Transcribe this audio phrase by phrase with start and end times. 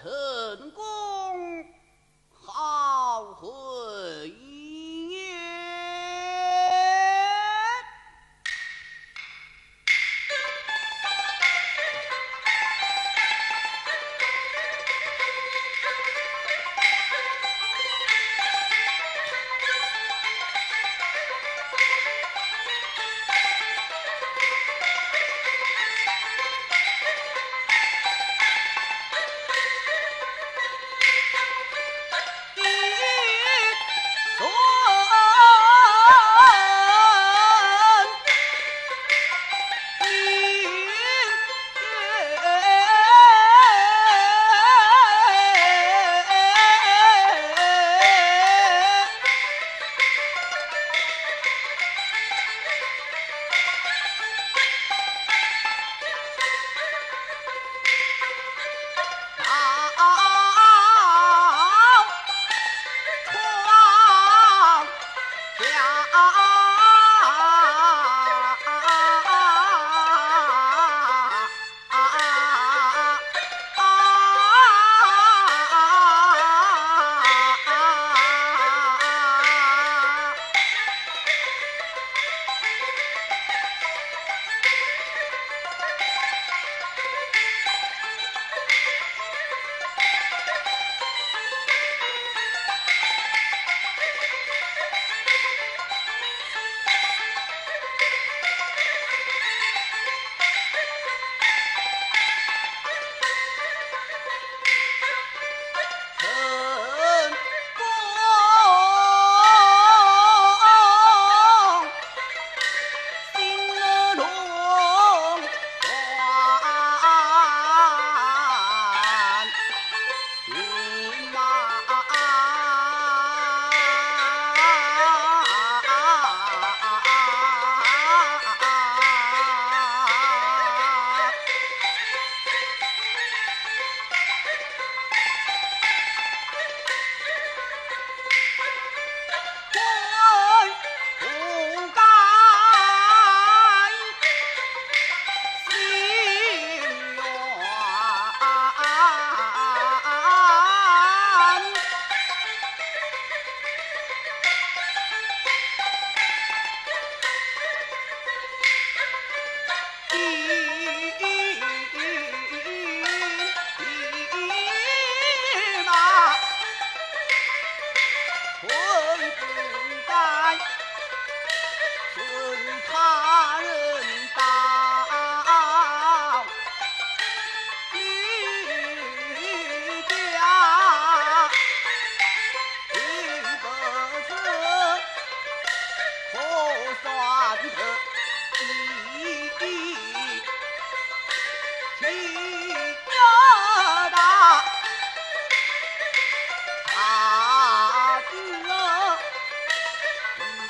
[0.00, 0.84] 成功，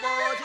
[0.00, 0.44] 我就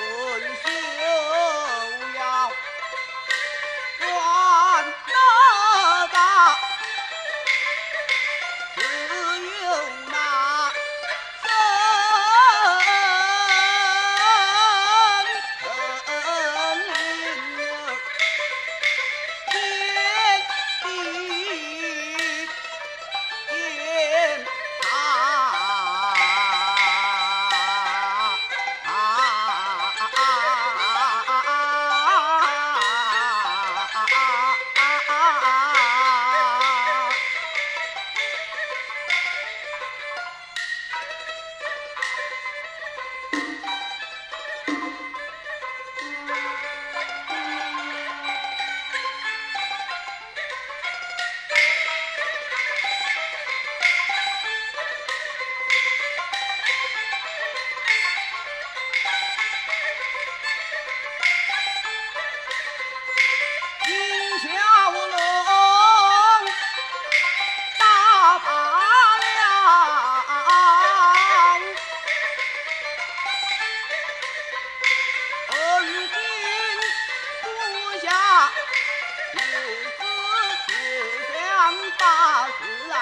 [81.97, 82.51] 把事
[82.89, 82.95] 来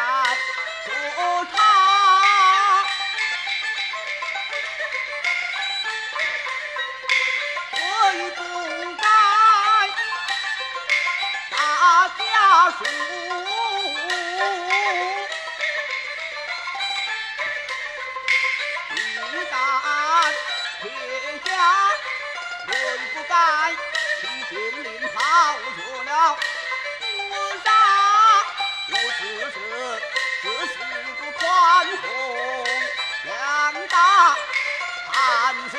[0.85, 0.87] 说
[1.53, 1.55] 他，
[7.71, 7.77] 悔
[8.31, 8.39] 不
[8.97, 9.03] 该
[11.49, 11.55] 大
[12.17, 12.21] 家
[12.71, 12.79] 属，
[18.95, 18.97] 一
[19.51, 19.53] 旦
[20.81, 20.83] 天
[21.45, 21.47] 下，
[22.67, 22.69] 悔
[23.13, 23.31] 不该
[24.21, 24.53] 替金
[24.83, 25.17] 陵跑
[25.75, 26.09] 出了，
[29.21, 29.99] 我只是
[30.41, 30.79] 只是
[31.15, 31.43] 个宽
[32.01, 32.07] 宏
[33.25, 34.33] 两大
[35.11, 35.75] 汉子，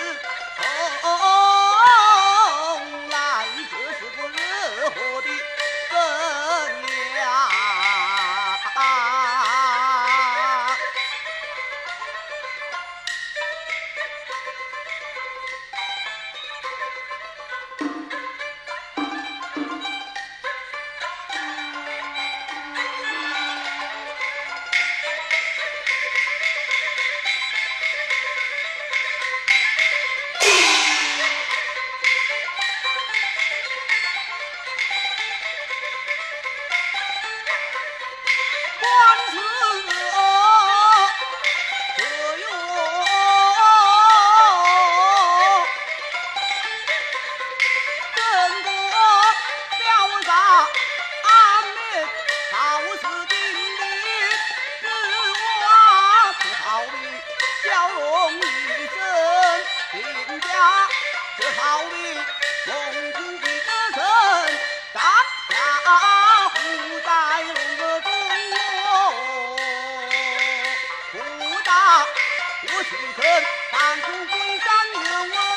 [72.84, 75.49] 起身，半途归山有我。